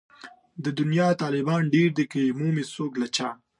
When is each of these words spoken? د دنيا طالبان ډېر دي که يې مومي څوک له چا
د 0.63 0.65
دنيا 0.79 1.09
طالبان 1.21 1.61
ډېر 1.75 1.89
دي 1.97 2.05
که 2.11 2.17
يې 2.25 2.31
مومي 2.39 2.65
څوک 2.75 2.91
له 3.01 3.07
چا 3.15 3.29